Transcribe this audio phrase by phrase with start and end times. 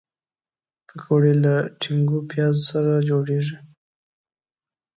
[0.87, 3.57] پکورې له ټینګو پیازو سره جوړیږي